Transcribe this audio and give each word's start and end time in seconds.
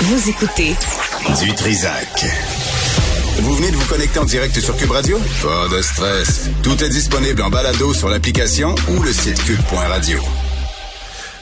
Vous 0.00 0.30
écoutez 0.30 0.76
du 1.42 1.52
Trisac. 1.54 2.24
Vous 3.40 3.54
venez 3.56 3.72
de 3.72 3.76
vous 3.76 3.86
connecter 3.88 4.20
en 4.20 4.24
direct 4.24 4.56
sur 4.60 4.76
Cube 4.76 4.92
Radio? 4.92 5.18
Pas 5.42 5.76
de 5.76 5.82
stress. 5.82 6.50
Tout 6.62 6.84
est 6.84 6.88
disponible 6.88 7.42
en 7.42 7.50
balado 7.50 7.92
sur 7.92 8.08
l'application 8.08 8.76
ou 8.90 9.02
le 9.02 9.12
site 9.12 9.42
cube.radio. 9.42 10.20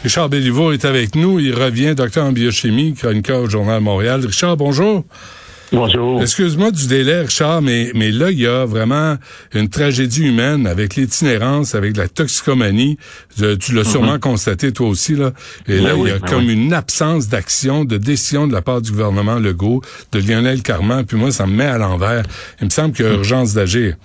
Richard 0.03 0.31
Béliveau 0.31 0.73
est 0.73 0.87
avec 0.87 1.17
nous. 1.17 1.39
Il 1.39 1.55
revient, 1.55 1.95
docteur 1.95 2.25
en 2.25 2.33
biochimie, 2.33 2.95
chroniqueur 2.95 3.43
au 3.43 3.51
Journal 3.51 3.83
Montréal. 3.83 4.25
Richard, 4.25 4.57
bonjour. 4.57 5.05
Bonjour. 5.73 6.23
Excuse-moi 6.23 6.71
du 6.71 6.87
délai, 6.87 7.23
Richard, 7.23 7.61
mais, 7.61 7.91
mais 7.95 8.13
là, 8.13 8.31
il 8.31 8.41
y 8.41 8.47
a 8.47 8.65
vraiment 8.65 9.17
une 9.53 9.69
tragédie 9.69 10.25
humaine 10.25 10.67
avec 10.67 10.95
l'itinérance, 10.95 11.75
avec 11.75 11.97
la 11.97 12.09
toxicomanie. 12.09 12.99
tu 13.37 13.75
l'as 13.75 13.85
sûrement 13.85 14.15
mhm. 14.15 14.21
constaté 14.21 14.73
toi 14.73 14.89
aussi, 14.89 15.17
là. 15.17 15.33
Et 15.67 15.79
là, 15.79 15.95
il 15.97 16.07
y 16.07 16.11
a 16.11 16.19
ben 16.19 16.29
comme 16.29 16.51
une 16.51 16.73
absence 16.73 17.29
d'action, 17.29 17.85
de 17.85 17.97
décision 17.97 18.47
de 18.47 18.53
la 18.53 18.63
part 18.63 18.81
du 18.81 18.93
gouvernement 18.93 19.37
Legault, 19.37 19.83
de 20.13 20.21
Lionel 20.21 20.63
Carman, 20.63 21.05
puis 21.05 21.17
moi, 21.17 21.33
ça 21.33 21.47
me 21.47 21.55
met 21.55 21.67
à 21.67 21.79
l'envers. 21.79 22.23
Il 22.61 22.67
me 22.67 22.71
semble 22.71 22.95
qu'il 22.95 23.05
y 23.05 23.09
a 23.09 23.13
mhm. 23.13 23.19
urgence 23.19 23.55
d'agir. 23.55 23.97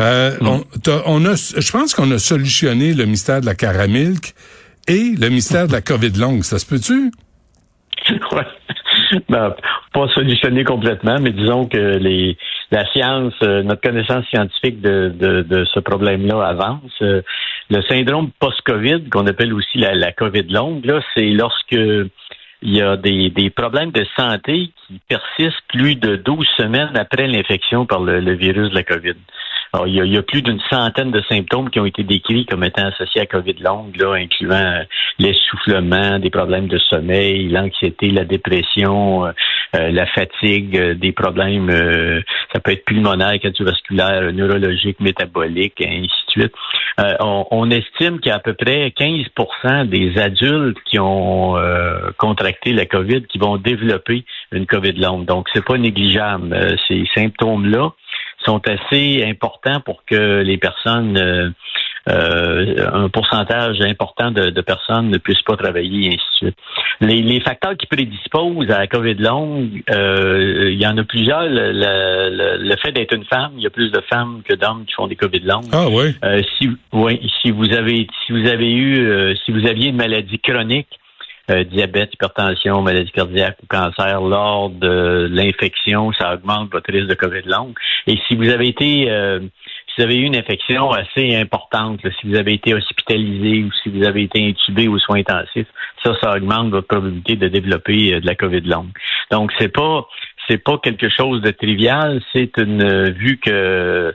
Euh, 0.00 0.36
on, 0.42 0.64
on, 1.06 1.24
a, 1.24 1.34
je 1.34 1.72
pense 1.72 1.94
qu'on 1.94 2.10
a 2.10 2.18
solutionné 2.18 2.92
le 2.92 3.06
mystère 3.06 3.40
de 3.40 3.46
la 3.46 3.54
caramilk 3.54 4.34
et 4.86 5.14
le 5.18 5.28
mystère 5.30 5.66
de 5.66 5.72
la 5.72 5.80
COVID 5.80 6.10
longue. 6.10 6.44
Ça 6.44 6.58
se 6.58 6.66
peut-tu? 6.66 7.10
ben, 9.28 9.54
pas 9.96 10.08
solutionné 10.08 10.62
complètement, 10.62 11.16
mais 11.20 11.30
disons 11.30 11.66
que 11.66 11.96
les 11.96 12.36
la 12.70 12.84
science, 12.92 13.32
euh, 13.42 13.62
notre 13.62 13.80
connaissance 13.80 14.26
scientifique 14.26 14.80
de, 14.82 15.12
de, 15.14 15.42
de 15.42 15.64
ce 15.72 15.80
problème-là 15.80 16.46
avance. 16.46 16.92
Euh, 17.00 17.22
le 17.70 17.80
syndrome 17.82 18.30
post-COVID, 18.38 19.08
qu'on 19.08 19.26
appelle 19.26 19.54
aussi 19.54 19.78
la, 19.78 19.94
la 19.94 20.12
COVID 20.12 20.48
longue, 20.50 20.84
là, 20.84 21.00
c'est 21.14 21.30
lorsque 21.30 21.72
il 21.72 22.76
y 22.76 22.82
a 22.82 22.96
des, 22.96 23.30
des 23.30 23.50
problèmes 23.50 23.92
de 23.92 24.04
santé 24.16 24.70
qui 24.86 25.00
persistent 25.08 25.62
plus 25.68 25.94
de 25.94 26.16
12 26.16 26.46
semaines 26.58 26.96
après 26.96 27.26
l'infection 27.26 27.86
par 27.86 28.00
le, 28.00 28.20
le 28.20 28.32
virus 28.32 28.70
de 28.70 28.74
la 28.74 28.82
COVID 28.82 29.14
il, 29.84 29.94
y 29.94 30.16
a, 30.16 30.22
plus 30.22 30.42
d'une 30.42 30.60
centaine 30.70 31.10
de 31.10 31.20
symptômes 31.28 31.70
qui 31.70 31.80
ont 31.80 31.86
été 31.86 32.02
décrits 32.02 32.46
comme 32.46 32.64
étant 32.64 32.86
associés 32.86 33.22
à 33.22 33.26
COVID 33.26 33.54
longue, 33.60 33.96
là, 33.96 34.14
incluant 34.14 34.54
euh, 34.54 34.84
l'essoufflement, 35.18 36.18
des 36.18 36.30
problèmes 36.30 36.68
de 36.68 36.78
sommeil, 36.78 37.48
l'anxiété, 37.48 38.10
la 38.10 38.24
dépression, 38.24 39.26
euh, 39.26 39.32
euh, 39.74 39.90
la 39.90 40.06
fatigue, 40.06 40.92
des 40.92 41.12
problèmes, 41.12 41.70
ça 42.52 42.60
peut 42.60 42.72
être 42.72 42.84
pulmonaire, 42.84 43.38
cardiovasculaire, 43.40 44.32
neurologique, 44.32 45.00
métabolique, 45.00 45.80
et 45.80 45.88
ainsi 45.88 46.26
de 46.26 46.42
suite. 46.42 46.52
On, 47.20 47.46
on, 47.50 47.70
estime 47.70 48.20
qu'il 48.20 48.30
y 48.30 48.32
a 48.32 48.36
à 48.36 48.38
peu 48.38 48.54
près 48.54 48.92
15% 48.96 49.88
des 49.88 50.18
adultes 50.18 50.78
qui 50.84 50.98
ont 50.98 51.56
contracté 52.16 52.72
la 52.72 52.86
COVID 52.86 53.24
qui 53.24 53.38
vont 53.38 53.56
développer 53.56 54.24
une 54.52 54.66
COVID 54.66 54.92
longue. 54.92 55.26
Donc, 55.26 55.48
c'est 55.52 55.64
pas 55.64 55.76
négligeable. 55.76 56.76
ces 56.88 57.04
symptômes-là, 57.14 57.92
sont 58.46 58.62
assez 58.68 59.24
importants 59.24 59.80
pour 59.80 60.04
que 60.04 60.42
les 60.42 60.56
personnes, 60.56 61.18
euh, 61.18 61.50
euh, 62.08 62.88
un 62.92 63.08
pourcentage 63.08 63.80
important 63.80 64.30
de, 64.30 64.60
personnes 64.60 65.10
ne 65.10 65.18
puissent 65.18 65.42
pas 65.42 65.56
travailler, 65.56 66.06
et 66.06 66.14
ainsi 66.14 66.24
de 66.42 66.46
suite. 66.46 66.58
Les, 67.00 67.40
facteurs 67.40 67.76
qui 67.76 67.86
prédisposent 67.86 68.70
à 68.70 68.78
la 68.78 68.86
COVID 68.86 69.14
longue, 69.14 69.82
euh, 69.90 70.70
il 70.70 70.80
y 70.80 70.86
en 70.86 70.96
a 70.96 71.04
plusieurs. 71.04 71.42
Le, 71.44 72.76
fait 72.82 72.92
d'être 72.92 73.14
une 73.14 73.24
femme, 73.24 73.52
il 73.56 73.62
y 73.62 73.66
a 73.66 73.70
plus 73.70 73.90
de 73.90 74.00
femmes 74.08 74.42
que 74.44 74.54
d'hommes 74.54 74.84
qui 74.86 74.94
font 74.94 75.06
des 75.06 75.16
COVID 75.16 75.40
longues. 75.40 75.68
Ah 75.72 75.86
oui. 75.90 76.14
si, 76.58 76.70
oui, 76.92 77.20
si 77.42 77.50
vous 77.50 77.72
avez, 77.72 78.06
si 78.24 78.32
vous 78.32 78.46
avez 78.46 78.72
eu, 78.72 79.36
si 79.44 79.50
vous 79.50 79.66
aviez 79.66 79.88
une 79.88 79.96
maladie 79.96 80.38
chronique, 80.38 80.88
euh, 81.50 81.64
diabète, 81.64 82.14
hypertension, 82.14 82.82
maladie 82.82 83.10
cardiaque 83.12 83.58
ou 83.62 83.66
cancer 83.66 84.20
lors 84.20 84.70
de 84.70 85.28
l'infection, 85.30 86.12
ça 86.12 86.34
augmente 86.34 86.72
votre 86.72 86.92
risque 86.92 87.08
de 87.08 87.14
COVID 87.14 87.42
longue. 87.46 87.74
Et 88.06 88.18
si 88.26 88.34
vous 88.34 88.48
avez 88.48 88.68
été 88.68 89.10
euh, 89.10 89.40
si 89.40 90.02
vous 90.02 90.02
avez 90.02 90.16
eu 90.16 90.24
une 90.24 90.36
infection 90.36 90.90
assez 90.90 91.34
importante, 91.36 92.00
si 92.20 92.28
vous 92.28 92.36
avez 92.36 92.54
été 92.54 92.74
hospitalisé 92.74 93.64
ou 93.64 93.70
si 93.82 93.88
vous 93.88 94.04
avez 94.04 94.24
été 94.24 94.46
intubé 94.46 94.88
aux 94.88 94.98
soins 94.98 95.20
intensifs, 95.20 95.68
ça, 96.04 96.12
ça 96.20 96.36
augmente 96.36 96.70
votre 96.70 96.86
probabilité 96.86 97.36
de 97.36 97.48
développer 97.48 98.14
euh, 98.14 98.20
de 98.20 98.26
la 98.26 98.34
COVID 98.34 98.60
longue. 98.62 98.90
Donc, 99.30 99.52
c'est 99.58 99.72
pas 99.72 100.06
c'est 100.48 100.62
pas 100.62 100.78
quelque 100.78 101.08
chose 101.08 101.40
de 101.40 101.50
trivial, 101.50 102.22
c'est 102.32 102.56
une 102.58 103.10
vue 103.10 103.38
que 103.38 104.14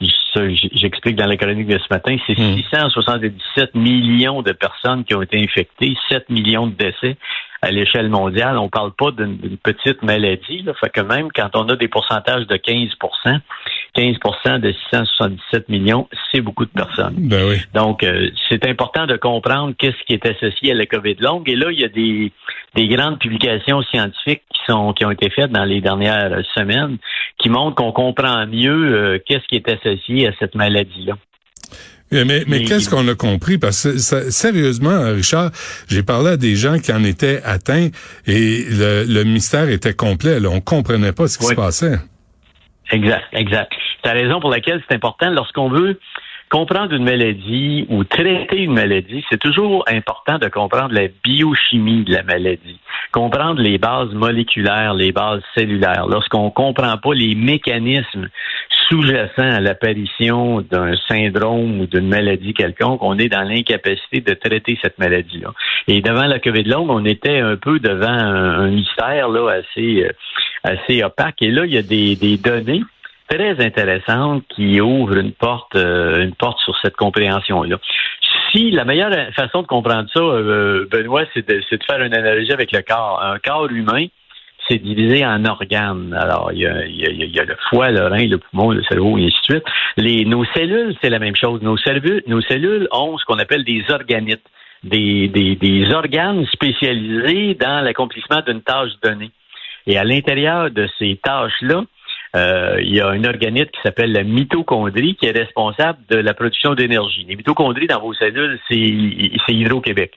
j'explique 0.00 1.16
dans 1.16 1.26
la 1.26 1.36
chronique 1.36 1.66
de 1.66 1.78
ce 1.78 1.86
matin, 1.90 2.16
c'est 2.26 2.34
677 2.34 3.74
hmm. 3.74 3.80
millions 3.80 4.42
de 4.42 4.52
personnes 4.52 5.04
qui 5.04 5.14
ont 5.14 5.22
été 5.22 5.42
infectées, 5.42 5.96
7 6.08 6.30
millions 6.30 6.66
de 6.66 6.74
décès 6.74 7.16
à 7.62 7.70
l'échelle 7.70 8.08
mondiale. 8.08 8.58
On 8.58 8.68
parle 8.68 8.92
pas 8.92 9.10
d'une 9.10 9.58
petite 9.58 10.02
maladie. 10.02 10.62
Là. 10.62 10.72
Fait 10.74 10.88
que 10.88 11.00
même 11.00 11.28
quand 11.34 11.50
on 11.54 11.68
a 11.68 11.76
des 11.76 11.88
pourcentages 11.88 12.46
de 12.46 12.56
15% 12.56 13.40
15% 13.96 14.60
de 14.60 14.72
677 14.90 15.68
millions, 15.68 16.08
c'est 16.30 16.40
beaucoup 16.40 16.64
de 16.64 16.70
personnes. 16.70 17.16
Ben 17.18 17.48
oui. 17.48 17.56
Donc, 17.74 18.02
euh, 18.02 18.30
c'est 18.48 18.64
important 18.66 19.06
de 19.06 19.16
comprendre 19.16 19.74
qu'est-ce 19.76 20.02
qui 20.06 20.14
est 20.14 20.26
associé 20.26 20.72
à 20.72 20.74
la 20.74 20.86
COVID 20.86 21.16
longue. 21.20 21.48
Et 21.48 21.56
là, 21.56 21.70
il 21.72 21.80
y 21.80 21.84
a 21.84 21.88
des, 21.88 22.32
des 22.74 22.88
grandes 22.88 23.18
publications 23.18 23.82
scientifiques 23.82 24.42
qui 24.52 24.60
sont 24.66 24.92
qui 24.92 25.04
ont 25.04 25.10
été 25.10 25.30
faites 25.30 25.50
dans 25.50 25.64
les 25.64 25.80
dernières 25.80 26.42
semaines 26.54 26.98
qui 27.38 27.48
montrent 27.48 27.76
qu'on 27.76 27.92
comprend 27.92 28.46
mieux 28.46 28.94
euh, 28.94 29.18
qu'est-ce 29.26 29.46
qui 29.48 29.56
est 29.56 29.68
associé 29.68 30.28
à 30.28 30.32
cette 30.38 30.54
maladie-là. 30.54 31.14
Mais, 32.12 32.42
mais 32.48 32.64
qu'est-ce 32.64 32.90
qu'on 32.90 33.06
a 33.06 33.14
compris? 33.14 33.56
Parce 33.56 33.84
que 33.84 33.98
sérieusement, 33.98 35.12
Richard, 35.14 35.52
j'ai 35.88 36.02
parlé 36.02 36.30
à 36.30 36.36
des 36.36 36.56
gens 36.56 36.78
qui 36.78 36.92
en 36.92 37.04
étaient 37.04 37.40
atteints 37.44 37.90
et 38.26 38.64
le, 38.68 39.22
mystère 39.22 39.68
était 39.68 39.94
complet. 39.94 40.40
Là. 40.40 40.48
On 40.50 40.60
comprenait 40.60 41.12
pas 41.12 41.28
ce 41.28 41.38
qui 41.38 41.44
se 41.44 41.54
passait. 41.54 41.98
Exact, 42.90 43.26
exact. 43.32 43.72
C'est 44.02 44.12
la 44.12 44.20
raison 44.20 44.40
pour 44.40 44.50
laquelle 44.50 44.82
c'est 44.88 44.96
important 44.96 45.30
lorsqu'on 45.30 45.68
veut 45.68 46.00
comprendre 46.50 46.92
une 46.92 47.04
maladie 47.04 47.86
ou 47.88 48.02
traiter 48.04 48.62
une 48.62 48.74
maladie, 48.74 49.24
c'est 49.30 49.38
toujours 49.38 49.84
important 49.88 50.38
de 50.38 50.48
comprendre 50.48 50.92
la 50.92 51.06
biochimie 51.22 52.04
de 52.04 52.12
la 52.12 52.24
maladie, 52.24 52.78
comprendre 53.12 53.60
les 53.62 53.78
bases 53.78 54.12
moléculaires, 54.12 54.94
les 54.94 55.12
bases 55.12 55.42
cellulaires. 55.54 56.06
Lorsqu'on 56.08 56.50
comprend 56.50 56.96
pas 56.98 57.14
les 57.14 57.36
mécanismes 57.36 58.28
sous-jacents 58.88 59.50
à 59.52 59.60
l'apparition 59.60 60.60
d'un 60.62 60.96
syndrome 61.08 61.80
ou 61.80 61.86
d'une 61.86 62.08
maladie 62.08 62.52
quelconque, 62.52 63.02
on 63.02 63.16
est 63.18 63.28
dans 63.28 63.42
l'incapacité 63.42 64.20
de 64.20 64.34
traiter 64.34 64.76
cette 64.82 64.98
maladie-là. 64.98 65.52
Et 65.86 66.00
devant 66.00 66.26
la 66.26 66.40
COVID 66.40 66.64
longue, 66.64 66.90
on 66.90 67.04
était 67.04 67.38
un 67.38 67.56
peu 67.56 67.78
devant 67.78 68.08
un, 68.08 68.70
mystère 68.70 69.28
là 69.28 69.60
assez 69.60 70.04
euh, 70.04 70.10
assez 70.64 71.02
opaque. 71.04 71.40
Et 71.42 71.50
là, 71.50 71.64
il 71.64 71.72
y 71.72 71.78
a 71.78 71.82
des 71.82 72.36
données 72.36 72.82
très 73.30 73.64
intéressante 73.64 74.42
qui 74.48 74.80
ouvre 74.80 75.16
une 75.16 75.32
porte, 75.32 75.76
euh, 75.76 76.24
une 76.24 76.34
porte 76.34 76.58
sur 76.60 76.76
cette 76.82 76.96
compréhension-là. 76.96 77.76
Si 78.50 78.72
la 78.72 78.84
meilleure 78.84 79.12
façon 79.34 79.62
de 79.62 79.66
comprendre 79.68 80.08
ça, 80.12 80.20
euh, 80.20 80.86
Benoît, 80.90 81.22
c'est 81.32 81.48
de, 81.48 81.62
faire 81.86 82.02
une 82.02 82.14
analogie 82.14 82.52
avec 82.52 82.72
le 82.72 82.82
corps. 82.82 83.22
Un 83.22 83.38
corps 83.38 83.70
humain, 83.70 84.06
c'est 84.68 84.78
divisé 84.78 85.24
en 85.24 85.44
organes. 85.44 86.12
Alors, 86.12 86.50
il 86.52 86.58
y 86.58 86.66
a, 86.66 87.44
le 87.44 87.56
foie, 87.68 87.90
le 87.90 88.08
rein, 88.08 88.26
le 88.26 88.38
poumon, 88.38 88.72
le 88.72 88.82
cerveau, 88.82 89.16
et 89.18 89.26
ainsi 89.26 89.36
de 89.48 89.54
suite. 89.54 89.64
Les, 89.96 90.24
nos 90.24 90.44
cellules, 90.46 90.96
c'est 91.00 91.10
la 91.10 91.20
même 91.20 91.36
chose. 91.36 91.62
Nos 91.62 91.76
cellules, 91.76 92.22
nos 92.26 92.40
cellules 92.40 92.88
ont 92.90 93.16
ce 93.16 93.24
qu'on 93.24 93.38
appelle 93.38 93.62
des 93.62 93.84
organites, 93.90 94.44
des, 94.82 95.28
des 95.28 95.94
organes 95.94 96.44
spécialisés 96.46 97.54
dans 97.54 97.84
l'accomplissement 97.84 98.42
d'une 98.44 98.62
tâche 98.62 98.92
donnée. 99.02 99.30
Et 99.86 99.96
à 99.96 100.04
l'intérieur 100.04 100.70
de 100.70 100.88
ces 100.98 101.18
tâches-là, 101.22 101.84
euh, 102.36 102.76
il 102.80 102.94
y 102.94 103.00
a 103.00 103.08
un 103.08 103.24
organite 103.24 103.70
qui 103.72 103.80
s'appelle 103.82 104.12
la 104.12 104.22
mitochondrie 104.22 105.16
qui 105.16 105.26
est 105.26 105.36
responsable 105.36 105.98
de 106.08 106.16
la 106.16 106.32
production 106.32 106.74
d'énergie. 106.74 107.26
Les 107.28 107.36
mitochondries 107.36 107.88
dans 107.88 108.00
vos 108.00 108.14
cellules, 108.14 108.58
c'est 108.68 109.52
Hydro-Québec. 109.52 110.12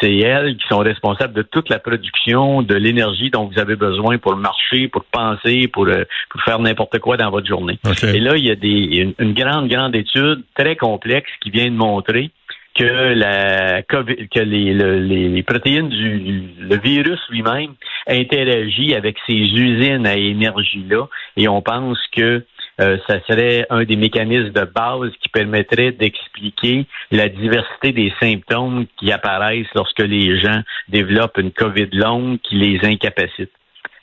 C'est 0.00 0.16
elles 0.16 0.56
qui 0.56 0.66
sont 0.68 0.78
responsables 0.78 1.34
de 1.34 1.42
toute 1.42 1.68
la 1.68 1.78
production 1.78 2.62
de 2.62 2.74
l'énergie 2.74 3.28
dont 3.28 3.50
vous 3.52 3.58
avez 3.58 3.76
besoin 3.76 4.16
pour 4.16 4.34
marcher, 4.36 4.88
pour 4.88 5.04
penser, 5.04 5.68
pour, 5.68 5.86
euh, 5.86 6.04
pour 6.30 6.42
faire 6.42 6.58
n'importe 6.58 6.98
quoi 7.00 7.18
dans 7.18 7.30
votre 7.30 7.46
journée. 7.46 7.78
Et 8.02 8.20
là, 8.20 8.36
il 8.36 8.46
y 8.46 8.50
a 8.50 8.56
des, 8.56 9.12
une 9.18 9.34
grande, 9.34 9.68
grande 9.68 9.94
étude 9.94 10.42
très 10.54 10.76
complexe 10.76 11.30
qui 11.42 11.50
vient 11.50 11.70
de 11.70 11.76
montrer 11.76 12.30
que 12.74 13.14
la 13.14 13.82
que 13.82 14.38
les, 14.38 14.74
les, 14.74 15.42
protéines 15.42 15.88
du 15.88 16.42
le 16.60 16.76
virus 16.78 17.20
lui-même 17.30 17.74
interagit 18.06 18.94
avec 18.94 19.16
ces 19.26 19.34
usines 19.34 20.06
à 20.06 20.16
énergie 20.16 20.84
là 20.88 21.08
et 21.36 21.48
on 21.48 21.62
pense 21.62 21.98
que 22.12 22.44
euh, 22.80 22.96
ça 23.06 23.20
serait 23.28 23.66
un 23.68 23.84
des 23.84 23.96
mécanismes 23.96 24.50
de 24.50 24.64
base 24.64 25.10
qui 25.20 25.28
permettrait 25.28 25.92
d'expliquer 25.92 26.86
la 27.10 27.28
diversité 27.28 27.92
des 27.92 28.12
symptômes 28.20 28.86
qui 28.98 29.12
apparaissent 29.12 29.74
lorsque 29.74 30.00
les 30.00 30.38
gens 30.40 30.62
développent 30.88 31.36
une 31.38 31.52
COVID 31.52 31.88
longue 31.92 32.38
qui 32.40 32.54
les 32.54 32.78
incapacite. 32.82 33.50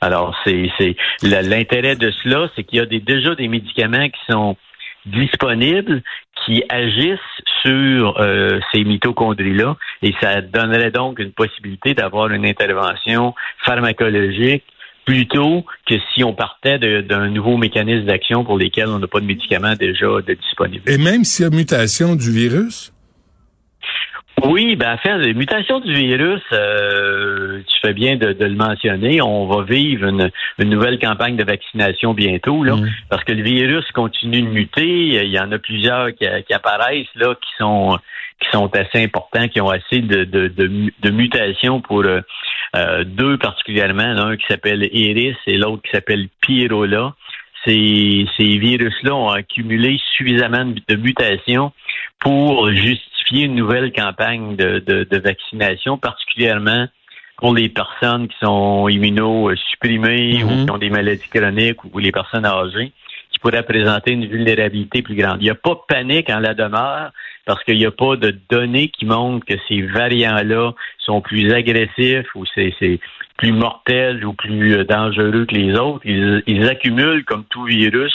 Alors, 0.00 0.36
c'est 0.46 0.70
l'intérêt 1.22 1.96
de 1.96 2.12
cela, 2.22 2.48
c'est 2.54 2.62
qu'il 2.62 2.78
y 2.78 2.82
a 2.82 2.86
des, 2.86 3.00
déjà 3.00 3.34
des 3.34 3.48
médicaments 3.48 4.08
qui 4.08 4.20
sont 4.32 4.56
disponibles 5.06 6.02
qui 6.44 6.62
agissent 6.68 7.18
sur 7.62 8.20
euh, 8.20 8.60
ces 8.72 8.84
mitochondries-là 8.84 9.76
et 10.02 10.14
ça 10.20 10.40
donnerait 10.40 10.90
donc 10.90 11.18
une 11.18 11.32
possibilité 11.32 11.94
d'avoir 11.94 12.30
une 12.30 12.46
intervention 12.46 13.34
pharmacologique 13.64 14.64
plutôt 15.04 15.64
que 15.88 15.94
si 16.12 16.22
on 16.22 16.34
partait 16.34 16.78
d'un 17.02 17.30
nouveau 17.30 17.56
mécanisme 17.56 18.04
d'action 18.04 18.44
pour 18.44 18.58
lesquels 18.58 18.88
on 18.88 18.98
n'a 18.98 19.06
pas 19.06 19.20
de 19.20 19.24
médicaments 19.24 19.74
déjà 19.74 20.06
de 20.06 20.34
disponibles. 20.34 20.88
Et 20.90 20.98
même 20.98 21.24
s'il 21.24 21.44
y 21.44 21.48
a 21.48 21.50
mutation 21.50 22.14
du 22.14 22.30
virus? 22.30 22.92
Oui, 24.44 24.76
ben 24.76 24.94
en 24.94 24.98
fait, 24.98 25.18
les 25.18 25.34
mutations 25.34 25.80
du 25.80 25.92
virus, 25.92 26.42
euh, 26.52 27.60
tu 27.66 27.80
fais 27.80 27.92
bien 27.92 28.16
de, 28.16 28.34
le 28.38 28.54
mentionner. 28.54 29.20
On 29.22 29.46
va 29.46 29.62
vivre 29.62 30.08
une, 30.08 30.30
nouvelle 30.58 30.98
campagne 30.98 31.36
de 31.36 31.44
vaccination 31.44 32.14
bientôt, 32.14 32.62
là, 32.62 32.76
mm. 32.76 32.88
parce 33.10 33.24
que 33.24 33.32
le 33.32 33.42
virus 33.42 33.84
continue 33.92 34.42
de 34.42 34.48
muter. 34.48 35.24
Il 35.24 35.30
y 35.30 35.38
en 35.38 35.50
a 35.52 35.58
plusieurs 35.58 36.14
qui, 36.14 36.26
apparaissent 36.52 37.06
là, 37.14 37.34
qui 37.34 37.50
sont 37.58 37.98
qui 38.40 38.48
sont 38.52 38.72
assez 38.72 39.02
importants, 39.02 39.48
qui 39.48 39.60
ont 39.60 39.68
assez 39.68 40.00
de, 40.00 40.22
de, 40.22 40.46
de, 40.56 41.10
mutations 41.10 41.80
pour 41.80 42.04
euh, 42.04 42.20
euh, 42.76 43.02
deux 43.02 43.36
particulièrement, 43.36 44.12
l'un 44.12 44.36
qui 44.36 44.44
s'appelle 44.48 44.88
Iris 44.92 45.36
et 45.48 45.56
l'autre 45.56 45.82
qui 45.82 45.90
s'appelle 45.90 46.28
Pyrola. 46.40 47.14
Ces, 47.66 48.26
ces 48.36 48.58
virus-là 48.58 49.12
ont 49.12 49.30
accumulé 49.30 50.00
suffisamment 50.16 50.66
de 50.66 50.94
mutations 50.94 51.72
pour 52.20 52.70
justifier 52.70 53.07
une 53.30 53.54
nouvelle 53.54 53.92
campagne 53.92 54.56
de, 54.56 54.78
de, 54.78 55.18
vaccination, 55.18 55.98
particulièrement 55.98 56.86
pour 57.36 57.54
les 57.54 57.68
personnes 57.68 58.28
qui 58.28 58.36
sont 58.42 58.88
immunosupprimées 58.88 60.42
ou 60.42 60.50
mhm. 60.50 60.64
qui 60.64 60.70
ont 60.70 60.78
des 60.78 60.90
maladies 60.90 61.28
chroniques 61.28 61.84
ou 61.84 61.98
les 61.98 62.12
personnes 62.12 62.46
âgées 62.46 62.92
qui 63.30 63.38
pourraient 63.38 63.62
présenter 63.62 64.12
une 64.12 64.26
vulnérabilité 64.26 65.02
plus 65.02 65.14
grande. 65.14 65.36
Il 65.40 65.44
n'y 65.44 65.50
a 65.50 65.54
pas 65.54 65.74
de 65.74 65.80
panique 65.86 66.30
en 66.30 66.40
la 66.40 66.54
demeure 66.54 67.12
parce 67.46 67.62
qu'il 67.64 67.78
n'y 67.78 67.86
a 67.86 67.90
pas 67.90 68.16
de 68.16 68.34
données 68.50 68.88
qui 68.88 69.04
montrent 69.04 69.46
que 69.46 69.54
ces 69.68 69.82
variants-là 69.82 70.72
sont 70.98 71.20
plus 71.20 71.52
agressifs 71.52 72.34
ou 72.34 72.44
c'est 72.54 73.00
plus 73.36 73.52
mortels 73.52 74.24
ou 74.24 74.32
plus 74.32 74.84
dangereux 74.84 75.46
que 75.46 75.54
les 75.54 75.74
autres. 75.78 76.04
ils 76.04 76.68
accumulent, 76.68 77.24
comme 77.24 77.44
tout 77.44 77.64
virus, 77.64 78.14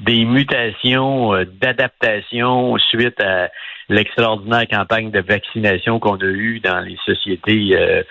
des 0.00 0.24
mutations 0.24 1.34
euh, 1.34 1.44
d'adaptation 1.44 2.76
suite 2.78 3.20
à 3.20 3.50
l'extraordinaire 3.92 4.66
campagne 4.68 5.10
de 5.10 5.20
vaccination 5.20 5.98
qu'on 5.98 6.16
a 6.16 6.24
eue 6.24 6.60
dans 6.60 6.80
les 6.80 6.96
sociétés 7.04 7.70
euh, 7.74 8.02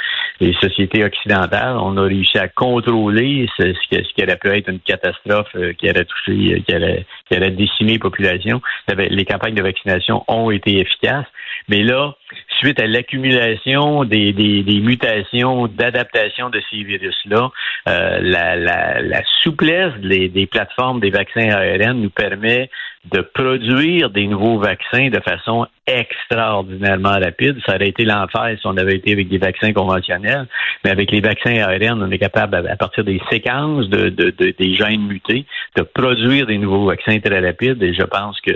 les 0.42 0.54
sociétés 0.54 1.06
occidentales. 1.06 1.78
On 1.80 1.96
a 1.98 2.02
réussi 2.02 2.38
à 2.38 2.48
contrôler 2.48 3.48
ce, 3.58 3.74
qui 3.90 4.24
aurait 4.24 4.38
pu 4.38 4.50
être 4.50 4.70
une 4.70 4.80
catastrophe 4.80 5.50
euh, 5.56 5.74
qui 5.74 5.90
aurait 5.90 6.06
touché, 6.06 6.64
qui 6.68 6.76
aurait, 6.76 7.06
qui 7.30 7.38
aurait 7.38 7.52
décimé 7.52 7.94
la 7.94 8.00
population. 8.00 8.62
Les 8.98 9.26
campagnes 9.26 9.54
de 9.54 9.62
vaccination 9.62 10.24
ont 10.28 10.50
été 10.50 10.80
efficaces. 10.80 11.28
Mais 11.70 11.84
là, 11.84 12.16
suite 12.62 12.80
à 12.80 12.86
l'accumulation 12.86 14.04
des, 14.04 14.34
des, 14.34 14.62
des, 14.62 14.80
mutations 14.80 15.68
d'adaptation 15.68 16.50
de 16.50 16.62
ces 16.70 16.84
virus-là, 16.84 17.50
euh, 17.90 18.20
la, 18.22 18.56
la, 18.56 19.02
la, 19.02 19.22
souplesse 19.42 19.94
des, 20.02 20.30
des, 20.30 20.46
plateformes 20.46 21.00
des 21.00 21.10
vaccins 21.10 21.50
ARN 21.50 22.00
nous 22.02 22.12
permet 22.12 22.70
de 23.12 23.22
produire 23.22 24.12
des 24.12 24.28
nouveaux 24.28 24.60
vaccins 24.60 25.10
de 25.10 25.20
façon 25.22 25.66
extraordinairement 25.88 27.18
rapide. 27.20 27.58
Ça 27.66 27.76
aurait 27.76 27.90
été 27.90 28.06
l'enfer 28.06 28.56
si 28.60 28.68
on 28.68 28.78
avait 28.78 28.98
été 28.98 29.14
avec 29.14 29.28
des 29.28 29.40
vaccins 29.40 29.74
conventionnels, 29.74 30.46
mais 30.84 30.92
avec 30.92 31.10
les 31.10 31.20
vaccins 31.20 31.58
ARN, 31.64 32.04
on 32.04 32.12
est 32.12 32.20
capable, 32.20 32.56
à 32.56 32.76
partir 32.76 33.04
des 33.04 33.20
séquences 33.32 33.90
de, 33.90 34.10
de, 34.10 34.30
de 34.30 34.54
des 34.58 34.76
gènes 34.76 35.08
mutés, 35.08 35.46
de 35.76 35.82
produire 35.82 36.46
des 36.46 36.60
nouveaux 36.60 36.86
vaccins 36.86 37.20
très 37.20 37.40
rapides. 37.40 37.82
Et 37.82 37.94
je 37.96 38.04
pense 38.04 38.40
que, 38.42 38.52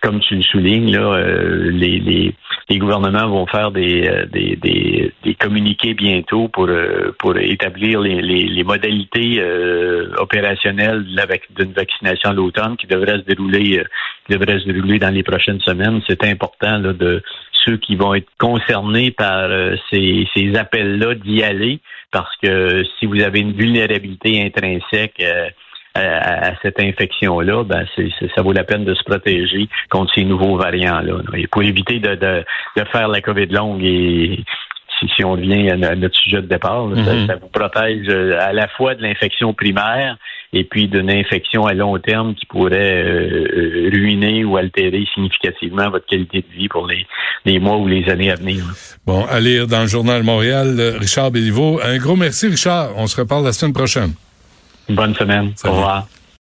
comme 0.00 0.20
tu 0.20 0.36
le 0.36 0.42
soulignes, 0.42 0.92
là, 0.92 1.14
euh, 1.14 1.70
les, 1.70 1.98
les 1.98 2.34
les 2.70 2.78
gouvernements 2.78 3.28
vont 3.28 3.46
faire 3.46 3.72
des, 3.72 4.06
euh, 4.06 4.26
des, 4.26 4.54
des, 4.54 5.12
des 5.24 5.34
communiqués 5.34 5.92
bientôt 5.92 6.46
pour, 6.48 6.68
euh, 6.68 7.10
pour 7.18 7.36
établir 7.36 8.00
les, 8.00 8.22
les, 8.22 8.44
les 8.46 8.64
modalités 8.64 9.40
euh, 9.40 10.14
opérationnelles 10.18 11.04
d'une 11.04 11.72
vaccination 11.72 12.30
à 12.30 12.32
l'automne 12.32 12.76
qui 12.76 12.86
devrait 12.86 13.18
se 13.18 13.24
dérouler 13.24 13.82
qui 14.26 14.32
devrait 14.38 14.60
se 14.60 14.66
dérouler 14.70 15.00
dans 15.00 15.12
les 15.12 15.24
prochaines 15.24 15.60
semaines. 15.60 16.00
C'est 16.08 16.24
important 16.24 16.78
là, 16.78 16.92
de 16.92 17.22
ceux 17.52 17.76
qui 17.76 17.96
vont 17.96 18.14
être 18.14 18.28
concernés 18.38 19.10
par 19.10 19.50
ces, 19.90 20.28
ces 20.34 20.54
appels-là 20.56 21.14
d'y 21.16 21.42
aller 21.42 21.80
parce 22.12 22.34
que 22.36 22.84
si 22.98 23.06
vous 23.06 23.20
avez 23.20 23.40
une 23.40 23.52
vulnérabilité 23.52 24.42
intrinsèque 24.42 25.22
à, 25.94 26.52
cette 26.62 26.78
infection-là, 26.80 27.64
ben 27.64 27.84
ça 28.34 28.42
vaut 28.42 28.52
la 28.52 28.64
peine 28.64 28.84
de 28.84 28.94
se 28.94 29.02
protéger 29.02 29.68
contre 29.90 30.12
ces 30.14 30.24
nouveaux 30.24 30.56
variants-là. 30.56 31.20
Et 31.34 31.46
pour 31.46 31.62
éviter 31.62 31.98
de, 31.98 32.14
de, 32.14 32.44
de, 32.76 32.84
faire 32.92 33.08
la 33.08 33.20
COVID 33.20 33.46
longue 33.46 33.82
et 33.82 34.44
si, 35.16 35.24
on 35.24 35.32
revient 35.32 35.70
à, 35.70 35.94
notre 35.96 36.16
sujet 36.16 36.42
de 36.42 36.46
départ, 36.46 36.88
mm-hmm. 36.88 37.26
ça, 37.26 37.36
vous 37.36 37.48
protège 37.48 38.06
euh, 38.08 38.38
à 38.40 38.52
la 38.52 38.68
fois 38.68 38.94
de 38.94 39.02
l'infection 39.02 39.54
primaire 39.54 40.16
et 40.52 40.64
puis 40.64 40.88
d'une 40.88 41.10
infection 41.10 41.66
à 41.66 41.74
long 41.74 41.98
terme 41.98 42.34
qui 42.34 42.46
pourrait 42.46 43.04
euh, 43.04 43.48
euh, 43.56 43.90
ruiner 43.92 44.44
ou 44.44 44.56
altérer 44.56 45.06
significativement 45.14 45.90
votre 45.90 46.06
qualité 46.06 46.44
de 46.48 46.56
vie 46.56 46.68
pour 46.68 46.86
les, 46.86 47.06
les 47.44 47.58
mois 47.58 47.76
ou 47.76 47.86
les 47.86 48.08
années 48.08 48.30
à 48.30 48.34
venir. 48.34 48.64
Bon, 49.06 49.24
à 49.26 49.40
lire 49.40 49.66
dans 49.66 49.82
le 49.82 49.86
Journal 49.86 50.22
Montréal, 50.22 50.96
Richard 50.98 51.30
Béliveau. 51.30 51.80
Un 51.82 51.98
gros 51.98 52.16
merci, 52.16 52.48
Richard. 52.48 52.90
On 52.96 53.06
se 53.06 53.20
reparle 53.20 53.44
la 53.44 53.52
semaine 53.52 53.72
prochaine. 53.72 54.12
Bonne 54.94 55.14
semaine. 55.14 55.52
Au 55.64 55.70
revoir. 55.70 56.06